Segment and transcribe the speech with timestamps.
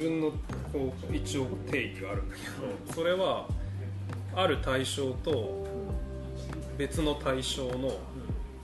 [0.00, 0.30] 分の
[0.72, 2.42] こう一応定義があるんだけ
[2.88, 3.46] どそれは
[4.34, 5.66] ある対象と
[6.78, 7.98] 別の対象の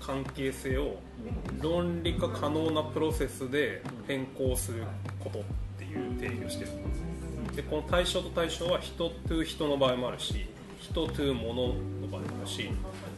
[0.01, 0.97] 関係性を
[1.61, 4.85] 論理化可能なプロセスで変更する
[5.23, 5.43] ことっ
[5.79, 6.71] ていう定義をしてる
[7.55, 10.47] でこの対象と対象は人 to 人の場合もあるし
[10.81, 11.75] 人 to 物の
[12.11, 12.71] 場合もあるし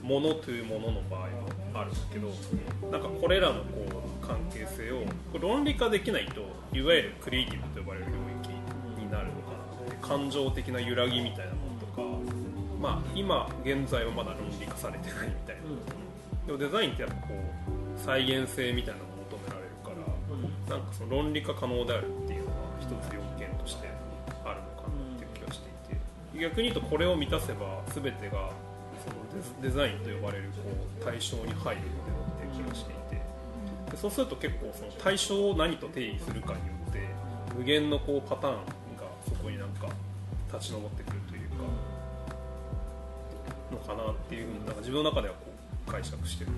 [0.02, 1.26] 物 to 物の場合も
[1.74, 2.28] あるんだけど
[2.90, 3.97] なんかこれらのこう
[4.28, 5.04] 関係性を
[5.40, 6.42] 論理化できないと
[6.76, 8.12] いわゆるクリエイティブと呼ばれる領
[8.44, 8.50] 域
[9.00, 9.88] になるのかな。
[9.88, 12.02] って感情的な揺らぎみたいなものとか
[12.78, 15.62] まあ今現在はまだ論理化されてないみたいな。
[16.46, 19.90] でもデザインってやっぱこう再現性みたいなのを求められるか
[20.70, 23.88] らなんかその論理化可能であるっていうのは一つ要件として
[24.44, 26.40] あるのかなっていう気がしていて。
[26.40, 28.52] 逆に言うとこれを満たせば全てが
[29.02, 30.60] そのデザインと呼ばれるこ
[31.00, 33.27] う対象に入るのではっていう気がしていて。
[34.00, 37.00] そうすると結構その対象を何と定義するかによって
[37.56, 38.60] 無限のこうパターンが
[39.26, 39.88] そこになんか
[40.52, 41.56] 立ち上ってくるというか
[43.72, 45.40] のかなっていうふうになんか自分の中ではこ
[45.86, 46.52] う解釈してる。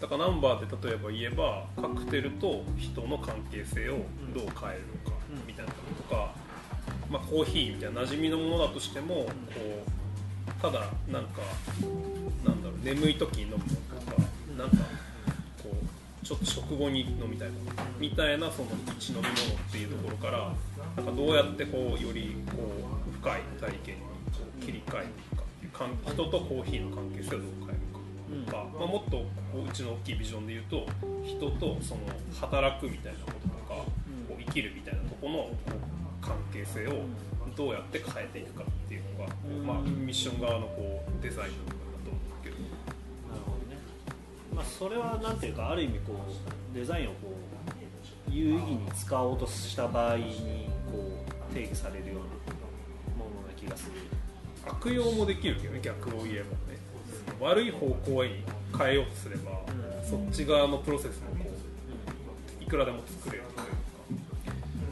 [0.00, 4.50] だからナンバーで例えば言えばカクテルと人の関係性をどう変える
[5.04, 6.34] のかみたいなこととか、
[7.10, 11.40] まあ、コーヒーみたいな馴染みのものだとしてもこうただなんか
[12.44, 13.72] なんだろう眠い時に飲むのと
[14.06, 14.22] か
[14.56, 14.76] なんか
[16.28, 19.32] ちょっと食後に飲みたいとかみたいなその一飲み物っ
[19.72, 20.52] ていうところから
[20.94, 22.58] なんかどうやってこうよりこ
[23.08, 28.52] う深い体験にこう切り替えていくかっていう人とコーヒーの関係性をどう変えるか。
[28.52, 30.86] とか、まあ、もっとこううちの大きいビジョンで言うと
[31.24, 32.02] 人とその
[32.38, 33.74] 働くみたいなこととか、
[34.28, 35.50] こう生きるみたいなところの
[36.20, 37.06] 関係性を
[37.56, 39.32] どうやって変えていくかっていうのが、
[39.64, 41.77] まあ、ミッション側のこうデザインの
[44.58, 47.32] まあ、それはなんていうかある意味こうデザインをこ
[48.28, 53.92] う有意義に使おうとした場合にこう定義されるようなものな気がする。
[54.66, 56.78] 悪用もできるけどね逆を言えばね。
[57.40, 58.42] 悪い方向に
[58.76, 59.62] 変えようとすれば、
[60.02, 61.50] そっち側のプロセスもこ
[62.60, 63.62] ういくらでも作れるというか。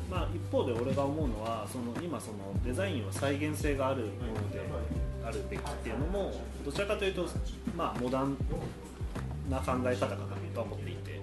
[0.09, 4.61] まあ、一方で俺が思うのはその今そのデザインは再現性があるもので
[5.25, 6.33] あるべきっていうのも
[6.65, 7.27] どちらかというと、
[7.77, 8.37] まあ、モダン
[9.51, 10.17] な考え方かな
[10.55, 11.21] とは思っていて。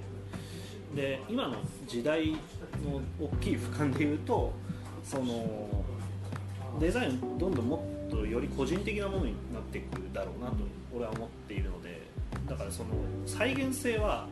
[0.96, 1.56] で今の
[1.88, 4.54] 時代の大きい俯瞰で言うと
[5.04, 5.68] その
[6.80, 10.58] デザインどんどんもっとより個人的なものになっていくだろうなと
[10.96, 12.08] 俺は思っているので
[12.48, 12.90] だからその
[13.26, 14.28] 再現性は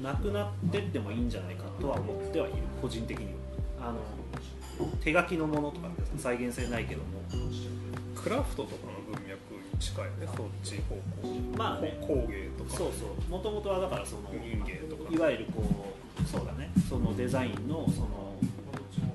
[0.00, 2.56] なくなってってもいいんじゃないかとは思ってはいる。
[2.80, 3.26] 個人的に
[3.80, 3.88] は。
[3.88, 3.98] あの
[5.00, 7.06] 手書きのものとか再現性ないけども。
[8.16, 8.74] クラフトとか
[9.78, 11.00] 近いよねそっち方向。
[11.56, 11.96] まあね。
[12.00, 12.76] 工芸とか。
[12.76, 13.30] そうそう。
[13.30, 15.12] もともとはだからその民芸とか。
[15.12, 16.70] いわゆるこうそうだね。
[16.88, 18.34] そのデザインのその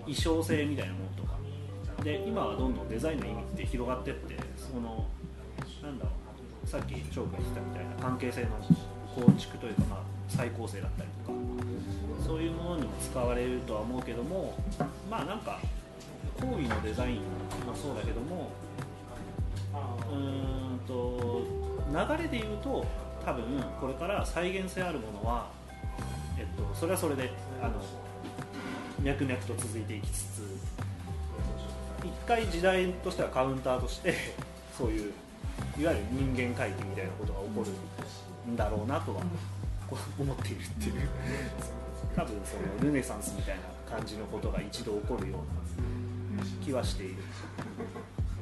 [0.01, 2.03] 衣装性みたいなものとか。
[2.03, 5.05] で今はどんどんデザインの意味って広がってってその
[5.83, 6.65] なんだろう。
[6.65, 8.49] なさっきチョークが言ってたみたいな関係性の
[9.15, 11.39] 構築というか、まあ、再構成だったりとか。
[12.29, 14.53] そういうものにも使われるとは思うけども
[15.09, 15.59] まあなんか
[16.39, 18.51] 講義のデザインもそうだけども
[20.11, 21.41] うんと
[21.89, 22.85] 流れで言うと
[23.25, 23.43] 多分
[23.79, 25.49] これから再現性あるものは、
[26.37, 27.31] えっと、それはそれで
[27.61, 27.73] あの
[29.01, 30.39] 脈々と続いていきつつ
[32.03, 34.13] 一回時代としてはカウンターとして
[34.77, 35.13] そういう
[35.77, 39.21] いわゆる人間回帰みたいなことが起こるんだろうなとは
[40.17, 41.09] 思っているっていう
[42.15, 43.63] 多分そのルネサンスみたいな
[43.97, 47.15] 感じのことが一度起こるような気はしている。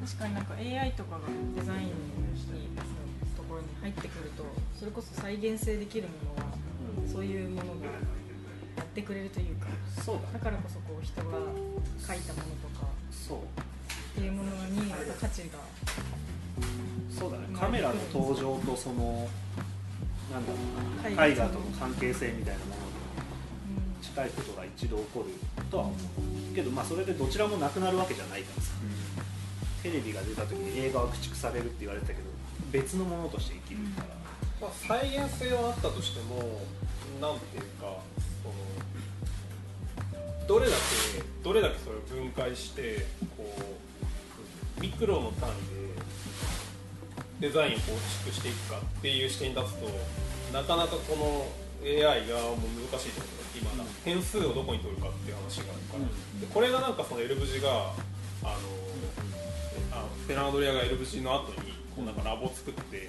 [0.08, 1.20] 確かになんか AI とかが
[1.54, 1.92] デザインに
[3.36, 4.44] ところに入ってくると
[4.78, 6.52] それこそ再現性できるものは
[7.06, 7.86] そういうものが
[8.76, 9.66] やってくれるというか
[10.02, 11.28] そうだだからこそこう人が
[12.00, 13.38] 書いたものとかそう。
[13.38, 15.58] っていうものにまた価値が
[17.10, 17.44] そうだね。
[17.54, 19.28] カメラの登場とその
[20.32, 20.58] なんだろ
[21.12, 22.82] うな絵画との関係性みたいなものに
[24.02, 25.26] 近いことが一度起こる
[25.70, 26.54] とは思う。
[26.54, 28.67] けどまあそれでどちらもなくなるわけじゃないからさ
[29.82, 32.28] テレビが出た時に映画は駆逐されるって言われてたけど
[32.72, 34.06] 別のものとして生きるから、
[34.60, 36.60] まあ、再現性はあったとしても
[37.20, 37.98] なんていうか
[38.42, 38.54] その
[40.46, 40.76] どれだ
[41.14, 43.44] けどれだけそれを分解してこ
[44.78, 45.52] うミクロの単位
[47.42, 47.92] でデザインを構
[48.24, 49.86] 築していくかっていう視点に立つと
[50.52, 51.46] なかなかこの
[51.84, 52.58] AI がもう
[52.90, 53.26] 難しいとこ
[53.62, 57.92] ろが今だ、変数をどこに取るかっていう話があるから、でこれがなんかその L ブジが
[58.42, 58.54] あの
[59.98, 63.08] あフェランドリアが L ブジの後にこうなんかラボを作って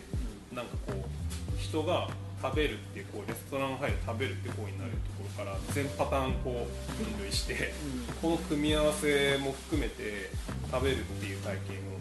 [0.53, 2.09] なんかこう人が
[2.41, 7.73] 食べるっていうこうレストラン入る食べるって行為になるところから全パターンこう分類して
[8.21, 10.31] この組み合わせも含めて
[10.71, 11.99] 食べるっていう体験を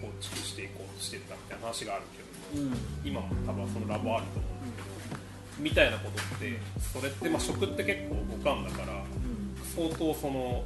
[0.00, 2.22] こう構築していこうとしてたみたいな話があるけ
[2.58, 2.78] どもうん。
[3.04, 4.92] 今も多分そのラボあると思うんだけど
[5.58, 9.02] みたいなことってそれってまあ食って結構五感だから
[9.74, 10.64] 相当そのね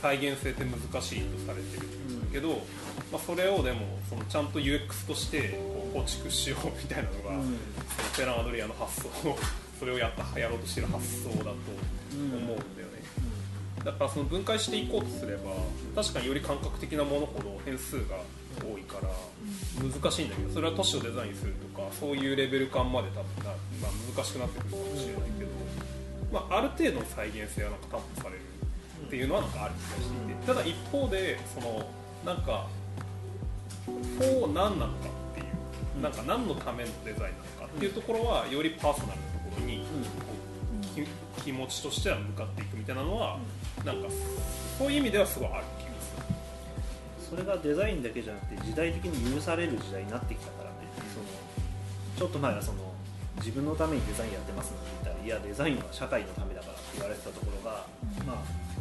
[0.00, 2.48] 再現性って難しいとされてるんだけど、
[3.12, 7.56] まあ、それをでもそのちゃんと UX としてこう構築しようみたいなのが、うん。
[7.98, 9.08] そのテラン・アドリアの発想
[9.78, 13.02] それをやったやろうとしてる発想だと思うんだよね、
[13.84, 15.52] だからその分解していこうとすれば
[15.94, 18.16] 確かにより感覚的なものほど変数が
[18.60, 19.08] 多いから
[19.80, 25.50] 難しいんだけどそれは都市をデザインするとかそういうレベル感まで多分な、まあ、難しくなってくるかもしれないけど、
[26.32, 28.40] まあ、ある程度の再現性はなんか担保される
[29.06, 31.86] っていうのはなんかある気がしていてただ一方でその
[32.24, 32.66] なんか
[33.86, 35.44] こう何なのかってい
[35.98, 39.84] うなんか何のためのデザインなのかっていうところはよりパーソナルなところにこ
[41.38, 43.38] う気持ちとしては向かっていくみたいなのは
[43.84, 44.08] なんか
[44.78, 46.38] そういう意味ではすごいある気がする。
[47.30, 50.76] それがデザインだけじゃなくて時代的に許される時代になってきたからね
[51.12, 51.26] その
[52.16, 52.78] ちょっと前はその
[53.38, 57.86] 自分のためにデザインやってますのって言ったらいやデザインは社会のためだからって言われてたところが、
[58.26, 58.77] まあ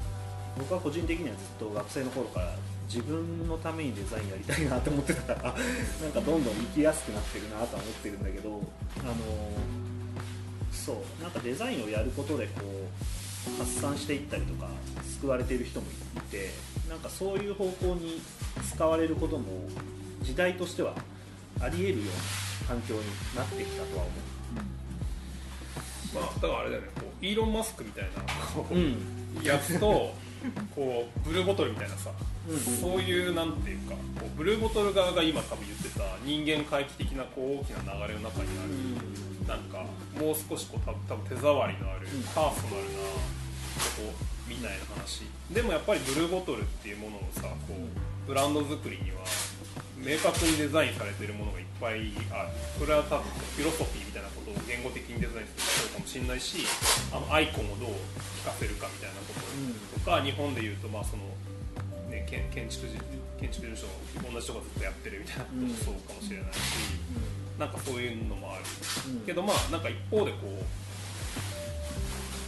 [0.58, 2.56] 僕は個人的にはずっと学生の頃から
[2.88, 5.54] 自分のためにデザインやりたいなと思ってたから
[6.02, 8.62] なんかどんどん生きやすくなってるなとは思ってるんだけど
[9.00, 9.16] あの
[10.72, 14.70] そうなんかデザインをやることでこう発散していったりとか
[15.20, 15.88] 救われている人も
[16.18, 16.52] いて
[16.90, 18.22] なんかそういう方向に
[18.74, 19.46] 使われることも
[20.22, 20.94] 時代としては
[21.60, 23.02] ありえるような環境に
[23.36, 24.12] なってきたとは思
[26.14, 28.22] まあ、だからあれだよねこうイーロン・マスクみたいな
[28.54, 28.76] こう。
[28.76, 28.96] う
[29.44, 30.14] やつと
[30.76, 39.84] こうブルーボトルみたいなさ、うんそういうなんていうかこうブルーボトル側が今多分言ってた人間回帰的なこう大きな流れの中にある、なんか
[40.18, 42.24] もう少しこう多分手触りのあるうん。
[42.24, 45.24] パーソナルなことみたいな話。
[45.52, 49.18] でもやっぱりブルーボトルっていうものをさこうブランド作りには
[49.98, 52.50] 明確にデザインされているものがいっぱいある。
[52.80, 53.24] それは多分
[53.58, 56.66] フィロソフィーみたいなことを言語的にデザインするかもしれないし
[57.12, 57.90] あのアイコンをどう
[58.42, 59.42] 聞かせるかみたいなこと
[60.00, 61.24] とか日本でいうとまあその、
[62.10, 62.94] ね、建建築事
[63.42, 63.88] 建築事務所
[64.34, 66.58] 同じとこずっとやってるみたいなこともそうかもしれないし、
[67.60, 68.64] なんかそういうのもある。
[69.26, 70.50] けどまあなんか一方でこう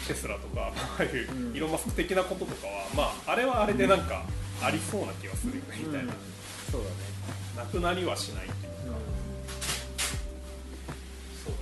[0.08, 1.56] テスラとかああいううん。
[1.56, 4.26] イーロン・マスク的なこととかはまああれはあれでなんか
[4.64, 6.14] ありそうな気がするよねみたいな、
[6.72, 6.96] そうだね、
[7.60, 8.74] なくなりはしないっていう
[11.44, 11.60] そうだ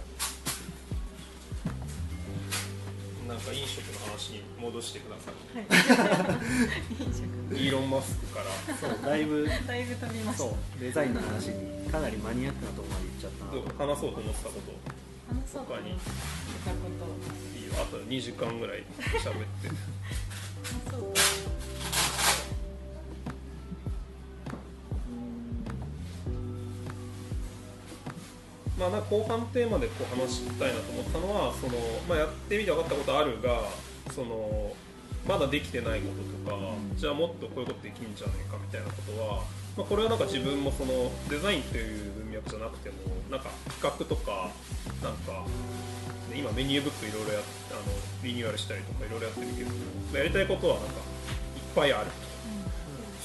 [3.26, 3.28] ね。
[3.28, 5.66] なんか飲食の話に戻してくださはい。
[7.58, 7.64] いい。
[7.64, 8.46] いイーロン・マスクから。
[8.76, 10.44] そうだいぶだいぶ飛びました。
[10.44, 13.32] そうデザインの話にかなりマニアックなところまで行っちゃっ
[13.78, 14.70] た話そうと思ってたこと。
[15.34, 15.90] 話そうと思って
[16.64, 17.58] たこと。
[17.58, 17.74] いいよ。
[17.82, 18.84] あと2時間ぐらい
[19.18, 19.70] 喋って
[28.78, 31.74] まあ、なんか後半テーマでこう話したいなと思ったのはその、
[32.08, 33.62] まあ、やってみて分かったことあるが
[34.14, 34.72] その
[35.28, 36.08] まだできてないこ
[36.48, 39.44] ととか、じゃあもっとこういうことできんじゃないかみたいなことは、
[39.76, 42.96] まあ、これはなんか自分もそのデザインという文脈じゃなくても
[43.30, 43.50] なんか
[43.82, 44.52] 企画とか
[45.04, 45.44] なんか、
[46.32, 47.82] ね今メニューブックいろいろやっあの
[48.24, 51.00] リニューアルしたりとかいろいろやってるけどやりたいことはなんかいっ
[51.76, 52.28] ぱいあると。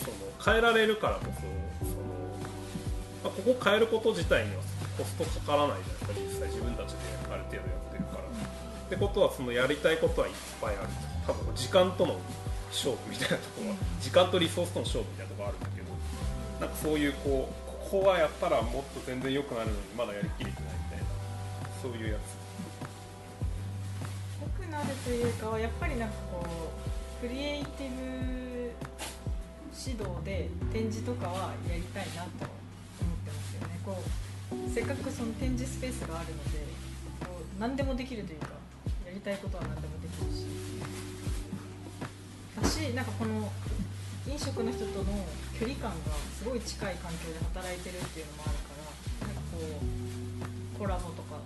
[0.03, 1.41] その変えられるからこそ
[1.87, 2.03] その、
[3.23, 4.63] まあ、ここ変えること自体には
[4.99, 6.99] コストかからないじゃないですか実際自分たちで
[7.33, 8.23] ある程度やってるから。
[8.23, 10.89] ってことはそのやりたいことはいっぱいある
[11.27, 12.21] 多分時間との
[12.71, 15.61] 勝負みたいなところは時間とリソースとの勝負みたいなところあるん。
[15.61, 15.89] だけど
[16.61, 16.71] なん。
[16.71, 21.05] かそういうこうここはやったらもっと全然良くなるのにまだやりきれてないみたいな
[21.81, 22.23] そういうやつ
[24.43, 26.09] 良くなるというかやっぱりなん。
[26.09, 28.73] かこうクリエイティブ
[29.73, 34.03] 指導で展示とかはやりたいなと思ってますよねこう
[34.75, 36.59] せっかくその展示スペースがあるので
[37.21, 38.49] こう何でもできるというか
[39.07, 40.47] やりたいことは何でもできるし。
[42.61, 43.51] だしなんかこの
[44.29, 45.25] 飲食の人との
[45.59, 45.97] 距離感が
[46.39, 49.59] すごい近い環境で働いてるっていうのもあるからなんかこ
[50.77, 51.41] うコラボとか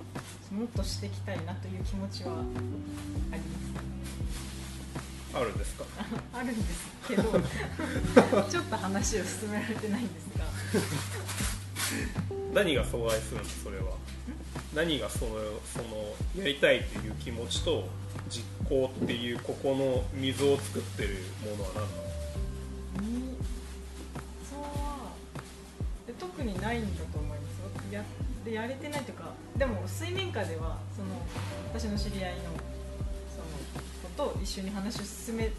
[0.52, 2.32] もっとしていきたいなという気持ちは
[3.32, 3.58] ありま
[5.32, 5.84] すあるんですか？
[6.34, 7.22] あるんですけど
[8.50, 10.44] ちょっと話を進められてないんですが
[12.54, 13.84] 何が阻害するんですそれは。
[14.74, 15.32] 何がその
[15.64, 17.88] そのやりたいという気持ちと
[18.28, 21.08] 実行っていうここの溝を作ってる
[21.44, 23.20] ものは何なの？
[23.20, 23.36] に
[24.48, 24.60] そう。
[24.60, 25.12] は
[26.06, 27.90] で特にないんだと思います。
[27.90, 28.02] いや
[28.44, 31.08] でやれてないとかでも水面下ではその
[31.72, 32.42] 私の知り合いの
[34.16, 35.50] その子と一緒に話を進め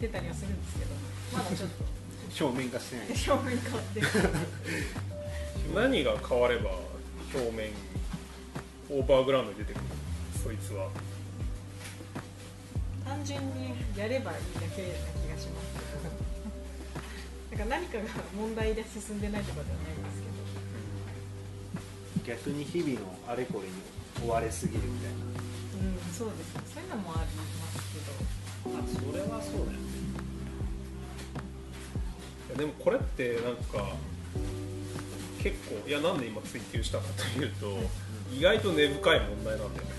[0.00, 0.90] てたりはするんですけど
[1.32, 1.96] まだちょっと。
[2.44, 3.06] 表面化してない。
[3.08, 4.06] 表面変わってる
[5.74, 6.70] 何が変われば
[7.34, 7.70] 表面
[8.88, 9.82] オーバーグラウンドに出てくる
[10.42, 10.88] そいつは。
[13.04, 15.74] 単純にやればいいだけな気がします
[17.50, 17.66] けど。
[17.66, 18.04] なんか何かが
[18.36, 20.22] 問題で進んでないとかではないんです
[22.24, 22.38] けど。
[22.38, 23.74] 逆に日々のあれこれに
[24.24, 25.18] 追われすぎるみたいうん
[26.14, 26.62] そうですね。
[26.74, 27.44] そういうのもありま
[27.82, 28.72] すけど。
[28.72, 29.96] なあそれはそうだよね。
[32.48, 33.96] いやでもこれってなんか
[35.46, 37.78] 結構いやなんで今追求したかというと
[38.36, 39.94] 意外と根深い問題なんだよね。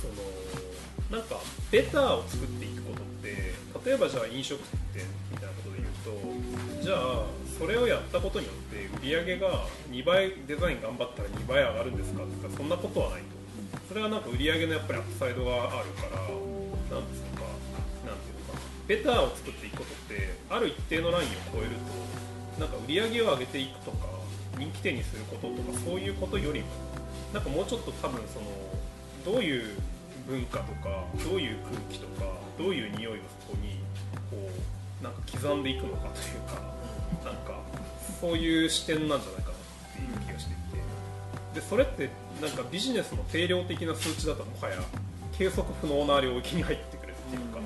[0.00, 0.08] そ
[1.12, 1.36] のなんか
[1.70, 3.52] ベターを作っていくことって
[3.84, 4.58] 例えばじゃあ飲食
[4.94, 7.26] 店みたいなことで言うとじゃあ
[7.58, 13.26] それをやったことによって売り上げが2倍デザイン頑張ったら2倍上がるんですかって言ったらそんなことはないと。
[13.86, 17.44] それはなんか売り上げのやっぱりアップサイドがあるからなんですか
[18.08, 18.60] なんていうのかな。
[18.88, 22.24] ベターを作っていくことってある一定のラインを超えると
[22.58, 24.06] なんか売り上げを上げていくとか
[24.58, 26.66] 人気店にすることとかそういうことよりも
[27.32, 28.46] なんかもうちょっと多分その
[29.24, 29.76] どういう
[30.28, 33.78] 文化とかどういう空気とかどういう匂いをそこに
[34.30, 34.48] こ
[35.00, 36.74] うなんか刻んでいくのかというか
[37.24, 37.60] なんか
[38.20, 39.58] そういう視点なんじゃないかなっ
[39.94, 40.64] ていう気がしていて。
[41.54, 44.76] でそれってなんかビジネスの定量的な数値だともはや
[45.38, 47.60] 計測不能な領域に入ってくるっていうか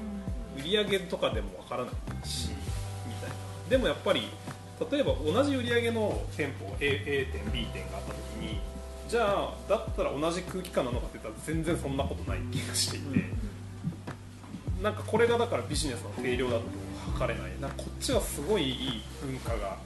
[0.58, 2.50] 売り上げとかでもわからないし
[3.06, 3.36] みたいな。
[3.70, 4.28] でもやっぱり
[4.90, 8.60] 例えば同じ売り上げの店舗 A, A 店 B 店があった時に
[9.08, 13.24] じゃあだったら同じ空気感なのかって言ったら全然そんなことない気がしていて、
[14.82, 16.62] なんかこれがだからビジネスの定量だと
[17.14, 19.78] 測れないなんかこっちはすごいいい文化が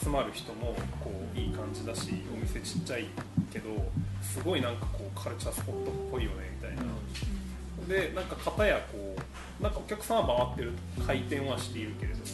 [0.00, 3.06] 集まる人もこういい感じだしお店ちっちゃい
[3.52, 3.70] けど
[4.20, 6.82] すごいなんかこうカルチャースポットっぽいよねみたいな。
[7.88, 9.16] でなんか片やこ
[9.60, 10.72] うなんかお客さんは回ってる
[11.06, 12.24] 回転はしているけれども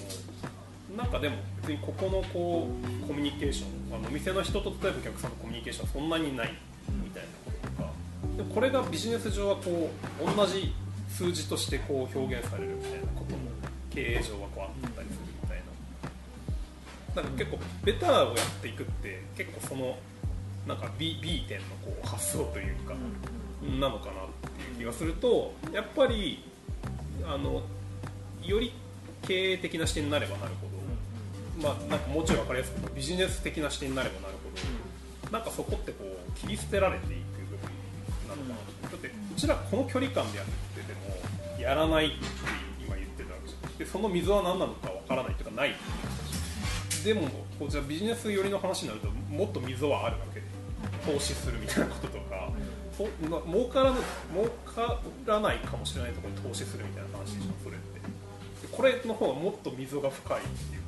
[0.97, 2.69] なんかでも別にここのこ
[3.05, 6.55] うコミュニケーションあのお店の人と例えばお客さんのコミュニケーションはそんなにない
[7.03, 7.91] みたいなこととか
[8.37, 9.91] でこれがビジネス上はこ
[10.21, 10.75] う同じ
[11.09, 13.39] 数字としてこう表現されるみたいなことも
[13.91, 15.59] 経営上はこうあったりするみたい
[17.17, 19.97] ななんか結構ベターをやっていくって結構その
[20.67, 22.95] なんか B, B 点のこう発想というか、
[23.79, 24.15] なのかなっ
[24.57, 26.43] ていう気がするとやっぱり
[27.27, 27.63] あの
[28.43, 28.73] より
[29.27, 30.74] 経営的な視点になればなるほど、
[31.63, 37.69] まあ、なんかもうちょい分かりやすくビジネス的な視点になればなるほどなんかそこってこう切り捨てられていく部分
[38.29, 38.97] なのかなと。
[38.97, 42.17] だってうちらこの距離感でやっててもやらないって
[42.85, 43.77] 今言ってたわけじゃん。
[43.79, 50.41] でその溝は何なのか分からないとかないって言ってたしでもこうじゃビジネス寄りの話になるともっと溝はあるわけ。
[50.41, 50.47] で
[51.07, 52.51] 投資するみたいなこととか、
[52.97, 53.99] そま儲からぬ
[54.33, 57.95] 儲からないかもしれないところに投資するみたいな話でしょそれって。
[58.71, 60.83] これの方がもっと溝が深いっていう、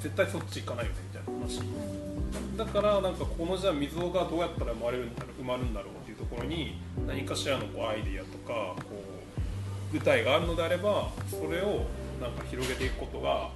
[0.00, 1.60] 絶対そっち行かないよねみたいな話。
[2.56, 9.02] だからなんかこのじゃあ溝がどうやったら生まれるんだろう埋まるんだろうっていうところに何かしらのこうアイディアとかこ
[9.92, 11.86] う具体があるのであればそれを
[12.20, 13.50] なんか広げていくことが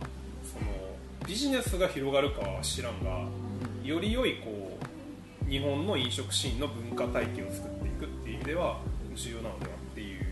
[0.44, 3.24] そのビジネスが広がるかは知らんが
[3.84, 4.78] より良いこ
[5.46, 8.78] う日本の飲食シーンの文化体系を作っていくっていう意味では
[9.14, 10.24] 重要なのではっていう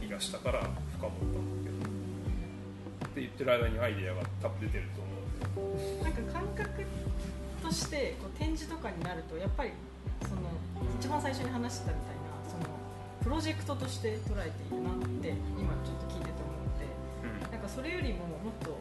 [0.00, 0.60] 気がしたから
[0.98, 1.71] 深掘ったんだけど。
[3.12, 6.70] って言ってる間にアイディアが多分出てると思うんでなんか感覚
[7.62, 9.70] としてこう展示とかになるとやっぱり
[10.24, 10.48] その
[10.98, 12.64] 一番最初に話してたみたいなその
[13.22, 15.28] プロジェクトとして捉えているなって
[15.60, 16.48] 今ちょっと聞いてて思
[17.36, 18.80] ってなんかそれよりももっと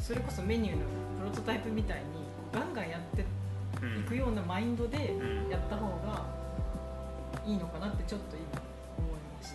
[0.00, 0.84] それこそメニューの
[1.20, 2.04] プロトタイプみたいに
[2.52, 5.50] ガンガンやっていくようなマインドでうん。
[5.50, 6.24] やった方が
[7.46, 8.62] いいのかなってちょっと今
[8.98, 9.52] 思いまし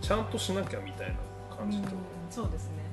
[0.00, 0.06] た。
[0.06, 1.14] ちゃんとしなきゃみたいな
[1.56, 1.98] 感じと、うん。
[2.30, 2.83] そうですね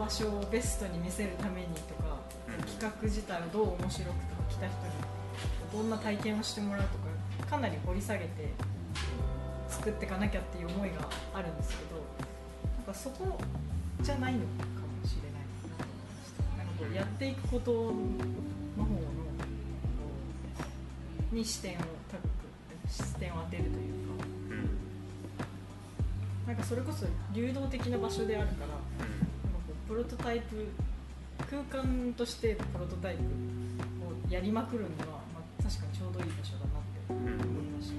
[0.00, 2.16] 場所をベストに見せるためにとか、
[2.48, 2.64] うん。
[2.64, 4.92] 企画自体をどう面白くとか来た人に
[5.72, 6.88] どんな体験をしてもらうと
[7.44, 8.28] かかなり掘り下げて
[9.68, 12.00] 作っていかなきゃっていう思いがあるんですけど
[12.78, 13.38] なんかそこ
[14.00, 16.42] じゃないのかもしれないなと思いました。
[16.56, 19.00] なんかこうやっていくことの方の
[21.30, 22.30] に視点を高く
[22.88, 24.24] 視点を当てるというか。
[24.50, 24.70] うん。
[26.46, 28.79] なんかそれこそ流動的な場所であるから
[29.90, 30.68] プロトタイプ
[31.50, 33.22] 空間としてプロトタイプ
[34.06, 37.94] をやりまくるには、まあ、確かにちょうどいい場所だなってうんうん思いました、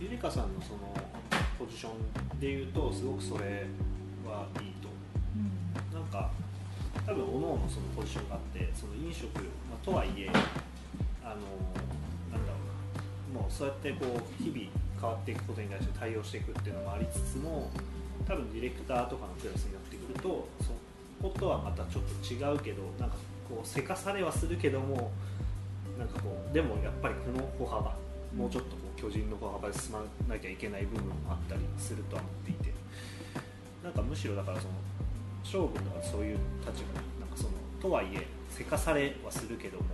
[0.00, 0.92] ゆりかさんのその
[1.56, 1.90] ポジショ
[2.34, 3.68] ンで言うとすごくそれ
[4.26, 4.88] はいいと。
[5.96, 6.32] なんか
[7.06, 9.28] 分各々そのポジションがあってその飲食、
[9.70, 10.28] まあ、とはいえ
[11.22, 11.34] あの
[12.32, 12.58] なんだろ
[13.30, 13.40] うな。
[13.40, 14.68] もうそうやってこう日々
[15.00, 17.70] 変わっていくことに対して対応していくっていうのもありつつも
[18.26, 20.72] 多分ディレクターとかのクラスになってくるとそ
[21.22, 23.16] ことはまたちょっと違うけどなんか
[23.48, 25.10] こうせかされはするけども
[25.98, 27.96] なんかこうでもやっぱりこの歩幅
[28.36, 32.72] もうちょっとこう巨人の歩幅で進まなきゃいけない部分もあったりするとは思っていて
[33.82, 34.74] なんかむしろだからその
[35.42, 39.84] 将軍とかそういう立場なんかそのとはいえせかされはするけども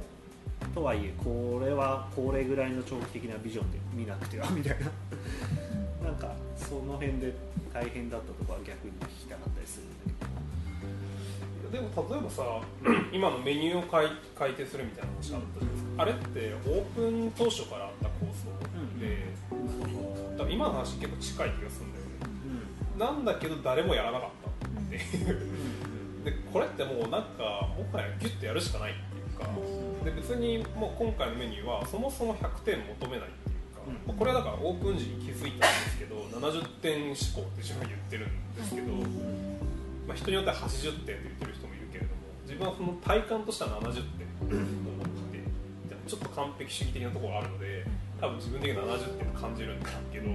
[0.75, 4.91] とはいえこれはこれぐらいの長期的なビジョンで見なくてはみたいな。
[6.03, 7.35] なんかその辺で
[7.73, 11.71] 大変だったところは逆に聞きたかったりするんだけど。
[11.73, 12.61] でも例えばさ
[13.13, 16.03] 今のメニューを改改定するみたいな話あったじゃないですか。
[16.03, 18.53] あれってオープン当初からあった構想
[19.01, 22.13] で、その多分今の話結構近い気がするんだよね。
[22.99, 24.31] なんだけど誰もやらなかっ
[24.75, 25.37] たっていう。
[26.25, 29.49] でこれってもうなんかもはやギュッとやるしかないっていうか
[30.05, 33.52] で別にもう今回のメニューはそもそも100点求めないってい
[34.09, 34.17] うん。
[34.17, 38.93] これはだからオープン時に気づいたんですけど70点思考って自分は言ってるんですけど、
[40.07, 47.87] まあ、人によっては80点って言ってる人もいるけれども自分はその体感としては70点と思っていてちょっと完璧主義的なところがあるので
[48.21, 50.31] 多分自分的に70点を感じるんだけど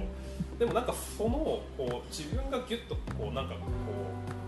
[0.58, 1.30] でもなんかその
[1.76, 3.60] こう自分がギュッとこうなんかこ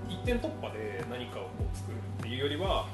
[0.08, 2.86] う一点突破で何かをこう作るっていうよりは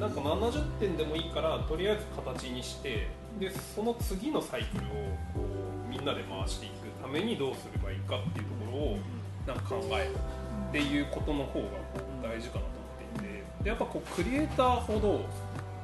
[0.00, 3.06] なんか70点でもいいからとりあえず形にして
[3.38, 4.88] でその次のサイクルを
[5.32, 5.45] こう
[6.06, 8.98] なで回していくためにどうすればいいかっていうところを
[9.46, 10.14] なんか考える
[10.70, 11.66] っていうことの方が
[12.22, 12.86] 大事かなと思
[13.18, 15.26] っていてでやっぱこうクリエイターほど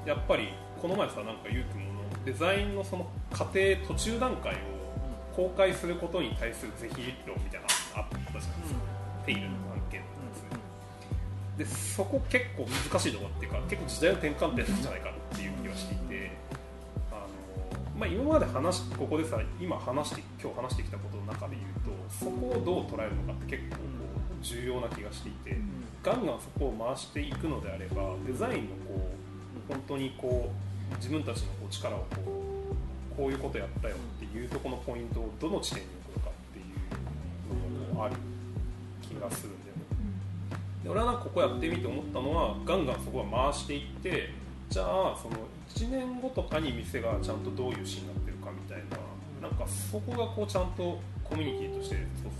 [0.07, 0.49] やっぱり
[0.81, 4.57] この前さなんかゆうくんもデザインのその過程途中段階を
[5.35, 6.95] 公開することに対する是非
[7.26, 8.81] 論みたいなのがあったじゃないですか、
[9.26, 9.52] テイルの案
[9.91, 10.12] 件のや
[11.57, 16.31] つでそこ結構難しいところっていうか結構時代の転換点なんじゃないかっていう気がしていて、
[17.98, 23.83] まあ、今まで話しここでさ今話して今日話してきたことの中で言うとそこをどう捉えるのかって結構こ
[24.40, 25.57] う重要な気がしていて
[26.02, 29.11] ガンガンそこを回していくのであればデザインのこ
[29.68, 38.16] う本当にこう自分たちのこう力をこうこういうことやったよっていうところのポイントをどの地点に置くのかっていうのがこうある
[39.02, 39.83] 気がするんだよね。
[40.83, 44.31] で俺はなんかここやってみて思ったのはガンガンそこは回していって
[44.72, 45.37] じゃあその
[45.68, 51.96] 1年後とかに店がちゃんとどういうシーンになってるかみたいななんかそこがこうちゃんとコミュニティとして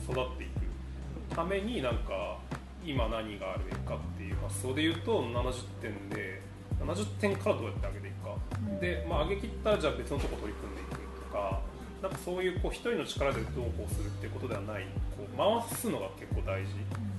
[0.09, 2.39] 育っていくためになんか
[2.83, 6.41] 今何があるべきかっていう発想で言うと70点で
[6.81, 8.35] 70点からどうやって上げていくか、
[8.81, 10.97] で、まあ、上げ切ったらじゃあ別のとこ取り組んでいく
[11.29, 11.61] とか
[12.01, 14.87] なんかそういうこう一人の力でどうこうするっていうことではない。
[15.13, 16.73] こう回すのが結構大事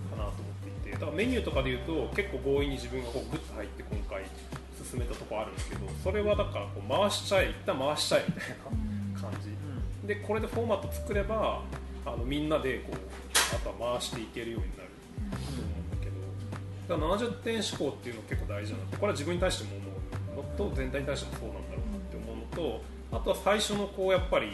[0.09, 0.97] かなと思っていて。
[0.97, 4.25] だからメニューとかで言うと結構強引に自分がこうグッと入って今回
[4.93, 8.49] 進めたとこあるんですけどそれはだからこう回しちゃえ一旦回しちゃえみたい
[9.15, 10.07] な感じ。
[10.07, 11.61] でこれでフォーマット作れば
[12.05, 14.89] あのみんなでこうあとは回していけるようになる
[15.31, 16.99] と思うんだけど。
[16.99, 19.93] だから70点思考っていうの結構大事だなってこれは自分に対しても思うの。
[20.57, 24.51] と全体に対してもそうなんだろうなって思うのとあとは最初のこうやっぱり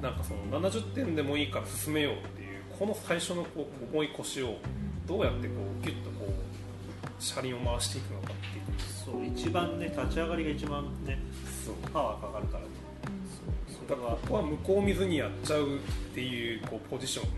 [0.00, 4.56] なんかその70点でもいいから進めようっていうこの最初のこう重い腰を
[5.06, 6.10] どうやってこうギュッと
[7.24, 8.64] 車輪を回していくのかっていう
[9.04, 11.18] そう一番ね立ち上がりが一番ね
[11.64, 11.74] そう。
[11.90, 12.70] パワーかかるからね。
[13.86, 15.78] そだからここは向こう見ずにやっちゃうっ
[16.14, 17.28] ていうこうポジション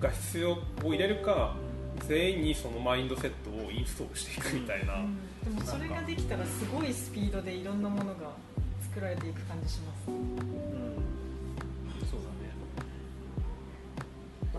[0.00, 1.54] が必要を入れるか
[2.08, 4.94] 全員にそのマインドセットをインストールしていくみたいな、
[5.44, 8.30] でもそれができたらすごいスピードでいろんなものが
[8.82, 10.10] 作られていく感じします。
[10.10, 11.17] うん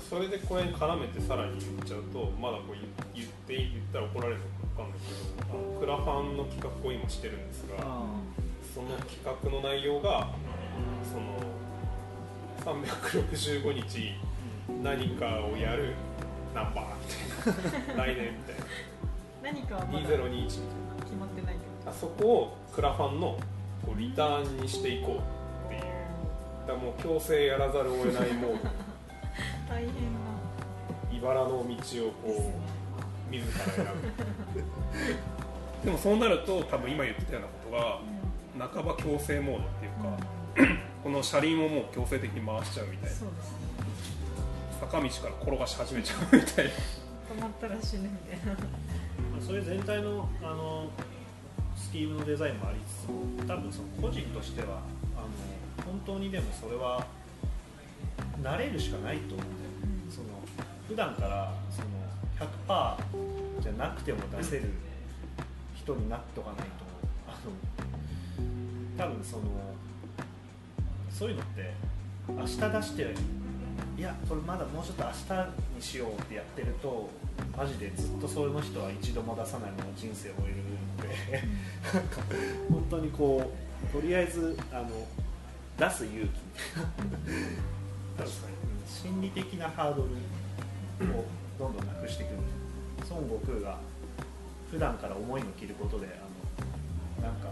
[0.10, 2.82] それでこれに絡めてさらに言っちゃうとまだこう言
[3.14, 4.50] 言って言ったら怒られるのか
[4.82, 8.06] 分かんないけどあのクラファンの企画を今してるんですがあ
[8.74, 10.30] その企画の内容が
[11.06, 11.38] その
[12.76, 14.14] 365日
[14.84, 15.94] 何かをやる
[16.56, 16.96] ナンバー
[17.46, 18.04] みたいな。
[18.04, 18.56] 来年みたい
[19.44, 23.40] 何かはなまだ決2021みたいなまってないけどあそこをクラファンの
[23.86, 25.82] こうリターンにしていこうっていう
[26.68, 28.26] だからもう強制やらざるを得な。
[28.26, 28.89] いもう
[29.80, 29.96] 大変な
[31.18, 31.66] 茨の道を
[32.12, 32.52] こ
[33.30, 33.92] う自ら選ぶ
[35.86, 37.54] でもそうなると多分今言ってたようなこ
[38.58, 39.92] とが半ば強制モードっていう
[40.74, 43.16] かこの車輪をもう強制的に回しちゃうみたいな。
[43.16, 43.58] そうですね
[44.82, 46.72] 坂道から転がし始めちゃうみたいな。
[46.72, 46.76] 止
[47.42, 48.52] まったら死ぬみたいな。
[48.52, 48.58] ま
[49.40, 50.90] あそういう全体のあの
[51.78, 54.82] スキームのデザインもありつつも多分その個人としては
[55.16, 55.30] あの
[55.86, 57.08] 本当にでもそれは
[58.42, 59.69] 慣れるしかないと思うんだよ
[60.90, 61.88] 普段からその
[62.68, 64.64] 100%じゃなくても出せる
[65.76, 66.66] 人になっとかないと
[67.28, 69.44] あの多分その
[71.12, 71.72] そういうのって
[72.28, 73.16] 明日出して
[73.98, 77.10] いやこれまだもうちょっと明日にしようってやってると
[77.56, 80.56] マジでずっとその人は一度も出さないまま人生を終える
[80.98, 81.44] ので
[82.68, 83.54] 本当にこ
[83.86, 84.90] うとりあえずあの
[85.78, 86.30] 出す勇気。
[88.18, 88.60] 確かに。
[88.90, 90.10] 心理的なハードル
[91.06, 91.26] を
[91.58, 92.32] どんどんなくしていく
[93.10, 93.78] 孫悟空が
[94.72, 97.50] 普段から思いの切ることであのなんか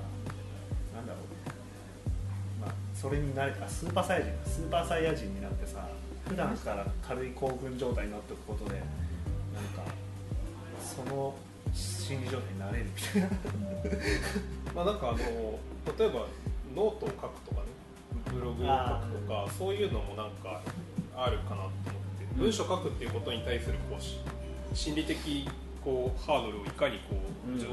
[0.95, 2.61] なんだろう。
[2.61, 5.87] まあそれに慣れたスーパーサイヤ人スーパーサイヤ人になってさ
[6.27, 9.83] 普段から軽い興奮状態になっておくことでなんか
[10.81, 11.35] その
[11.73, 13.29] 心理状態になれるみたいな。
[14.75, 16.25] まあなんかあの例えば
[16.75, 17.67] ノートを書くとかね
[18.31, 18.73] ブログを書
[19.07, 20.61] くとかそういうのもなんか
[21.15, 21.96] あるかなと思って
[22.37, 25.49] 文章書くっていうことに対するこう心理的
[25.83, 27.15] こうハードルをいかにこ
[27.47, 27.59] う、うん。
[27.59, 27.65] 常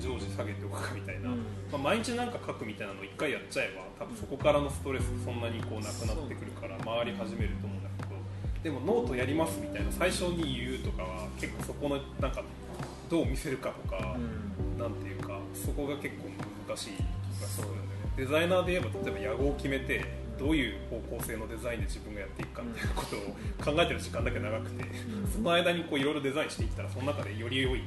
[0.00, 1.36] 常常時下げておくかみたいな、うん。
[1.70, 8.10] まあ、毎日なんか書くみたいなのを一回やっちゃえば多分そこからのストレスそんなにこうなくなってくるから回り始めると思うんだけど
[8.62, 12.42] でもノートやりますみたいな最初に言うとかは結構そこのなんか
[13.10, 14.16] どう見せるかとか、
[14.78, 16.30] なんていうかそこが結構
[16.68, 17.88] 難しい気がするんだよね。
[18.16, 20.04] デザイナーで言えば例えば屋号を決めて
[20.40, 24.84] どういう方向性のデザインで自分がやっていくかみたいなことを考えてる時間だけ長くて、
[25.30, 27.82] その間にこういろいろデザインしていったらその中でより良い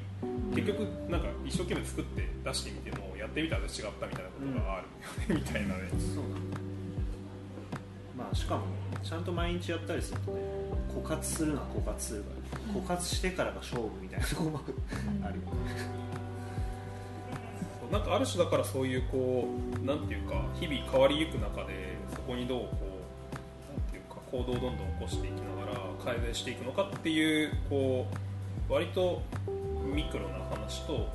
[0.54, 5.90] 結局なんか一生懸命作って出してみてもやってみたら違ったみたいなことがあるよね、みたいなね。
[5.98, 6.58] そうなんだ。
[8.16, 8.66] まあしかも
[9.04, 10.40] ちゃんと毎日やったりするとね
[10.96, 12.30] 枯渇するのは枯渇するか
[12.76, 14.62] ら枯渇してからが勝負みたいなところも
[15.24, 16.14] あるよね。
[17.92, 19.48] なんかある種だからそういうこ
[19.82, 21.93] うなんていうか日々変わりゆく中でそ
[22.28, 28.08] こにどうこうなんていうか行動をどんどん起こしていきながら改善していくのかっていうこ
[28.70, 29.22] う割と
[29.94, 31.08] ミクロな話と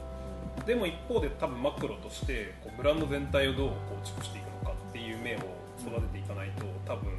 [0.67, 5.41] でも一方で多分マクロとしてこうブランド全体をどう構築していくのかっていう面を
[5.81, 7.13] 育てていかないと多分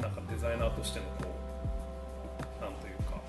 [0.00, 1.30] なんかデザイナーとしてのこ
[2.58, 3.20] うなんというか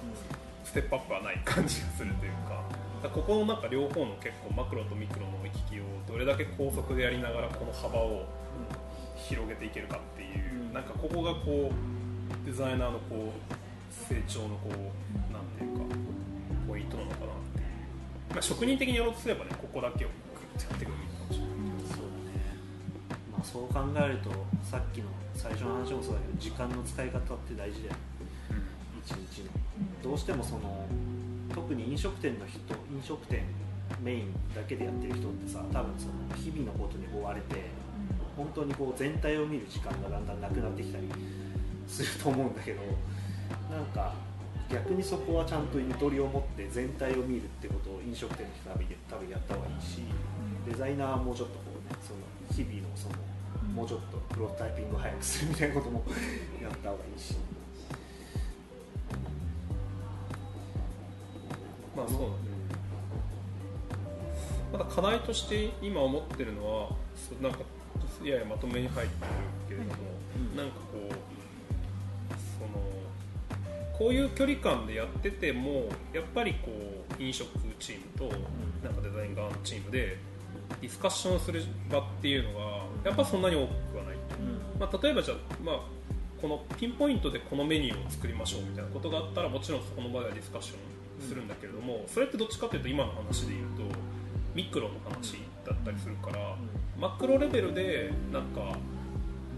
[0.63, 2.63] ステップアップはない感じがするというか
[3.03, 8.25] だここのなんか両方の結構マクロとミクロの行き来をどれだけ高速でやりながらこの幅を
[9.31, 10.73] 広げていけるかっていう、うん。
[10.73, 15.95] なんかここがこうデザイナーのこう成長のこうなんていうか
[16.67, 17.65] ポイントなのかなっていう、
[18.31, 20.13] まあ、職人的にやろうとすればねここだけをグ
[20.57, 21.55] ッとやってくるかもしれない。
[21.87, 22.51] そうだね。
[23.31, 24.29] まあそう考えると
[24.63, 27.99] さっきの最初の話もそうだけど時間の使い方って大事だよね。
[29.03, 29.51] 一日の。
[30.03, 30.85] どうしてもその
[31.53, 32.59] 特に飲食店の人
[32.91, 33.43] 飲食店
[34.01, 37.69] メインだけでやってる人ってさ多分その日々のことに追われて
[38.41, 41.07] 本当にこう全体を見る時間がだんだんなくなってきたり
[41.87, 42.81] すると思うんだけど
[43.69, 44.13] なんか
[44.67, 48.75] 逆にそこはちゃんとゆとりを持って全体を見るってことを飲食店の人は
[49.09, 50.01] 多分やった方がいいし
[50.67, 52.19] デザイナーはもうちょっとこうねその
[52.55, 53.15] 日々のその
[53.75, 56.03] もうちょっとプロトタイピングを早くするみたいなことも
[56.61, 57.35] やった方がいいし。
[61.95, 62.31] まあそうだね。
[64.73, 66.89] まだ課題として今思ってるのは
[67.41, 67.59] なんか
[68.23, 69.31] ややまとめに入ってる
[69.69, 69.91] けれども、
[70.35, 71.31] うんなんかこう
[72.57, 72.83] その
[73.97, 76.71] こういう距離感でやっててもやっぱりこ
[77.19, 77.49] う飲食
[77.79, 78.35] チームと
[78.83, 80.17] なんかデザイン側のチームで
[80.81, 82.65] ディスカッションする場っていうのが
[83.03, 84.15] やっぱそんなに多くはない、
[84.79, 85.79] まあ、例えばじゃあ、まあ、
[86.41, 90.75] このピンポイントでこのメニューを作りましょうみたいなことがあったらもちろんそこの場ではディスカッショ
[91.25, 93.83] ンするんだけれども、それってどっちかというと今の話で言うと
[94.53, 96.55] ミクロの話だったりするから、
[96.99, 98.77] マクロレベルでなんか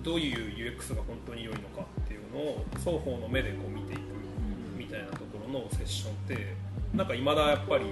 [0.04, 4.00] どういう UX が本当に良いのかっていうのを双方の目でこう見ていく
[4.78, 6.56] みたいなところのセッションって
[6.94, 7.86] なんか未だやっぱり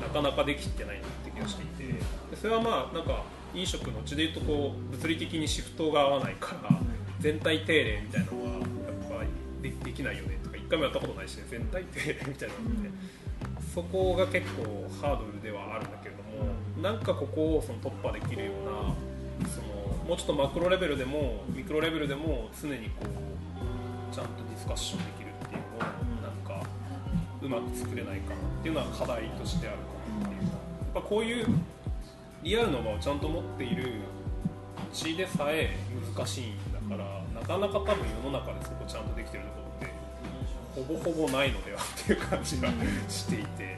[0.00, 1.92] なかなかできてないなって気がしていて。
[2.30, 3.22] でそれはまあなんか
[3.54, 6.70] 飲食のうちでいうとこう物理的にシフトが合わないから
[7.20, 8.60] 全体定例みたいなのはやっ
[9.18, 9.24] ぱ
[9.62, 11.44] りでできないよねとか一回もやったことないしね。
[11.50, 12.90] 全体定例みたいなのって、
[13.74, 16.11] そこが結構ハードルではあるんだけれども、
[16.82, 19.68] なんかここをその突破できるようなその
[20.08, 23.06] もうちょっとマクロレベルでもミクロレベルでも常にこ
[24.10, 26.66] うちゃんとディスカッションできるっていうのをなんか
[27.40, 29.84] うまく作れないかなっていうのは課題としてあるか
[30.20, 30.58] なっていうや
[30.90, 31.46] っぱこういう
[32.42, 33.88] リアルの場をちゃんと持っているう
[34.92, 35.76] ちでさえ
[36.16, 36.56] 難しいん
[36.90, 39.60] だからなかなか多分世の中でそこちゃんとできてるとこ
[40.74, 42.68] ろってほぼほぼないのではっていう感じが
[43.08, 43.71] していて。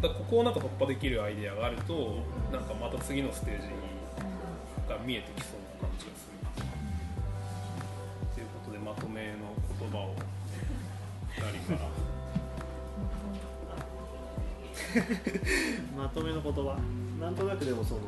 [0.00, 2.18] だここをなんか突破できるアイデアがあると
[2.52, 3.68] なんかまた次のステージ
[4.88, 6.38] が見えてきそうな感じがする
[8.34, 10.14] ということでまとめの言葉を
[11.36, 11.88] 2人から。
[15.96, 16.78] まとめの言葉。
[17.20, 18.00] なんとなくでもその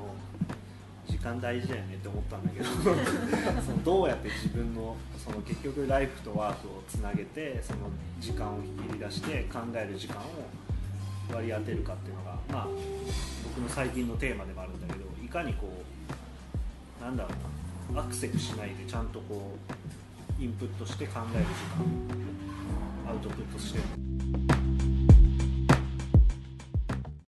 [1.06, 2.64] 時間大事だよねって思ったんだけど
[3.60, 10.24] そのどうやって自分のその結局ライフとワークをつなげてその時間を切り出して考える時間を
[11.32, 12.66] 割り当てるかっていうのがまあ
[13.44, 15.82] 僕の最近のテーマでもあるんだけどいかにこ
[17.00, 17.30] うなんだろ
[17.90, 19.56] うなアクセルしないでちゃんとこ
[20.38, 21.50] うインプットして考える時
[23.08, 23.80] 間アウトプットして